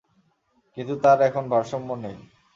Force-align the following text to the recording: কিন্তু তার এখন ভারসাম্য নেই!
কিন্তু 0.77 0.93
তার 1.03 1.17
এখন 1.27 1.43
ভারসাম্য 1.53 1.89
নেই! 2.03 2.17